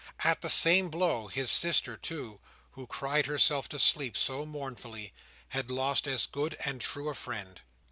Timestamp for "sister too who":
1.51-2.87